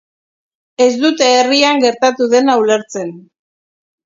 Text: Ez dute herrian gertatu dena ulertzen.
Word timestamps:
Ez 0.85 0.87
dute 1.03 1.27
herrian 1.33 1.83
gertatu 1.83 2.29
dena 2.33 2.57
ulertzen. 2.63 3.15